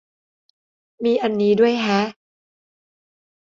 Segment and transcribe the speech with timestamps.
[1.03, 2.01] มีอันนี้ด้วยแฮะ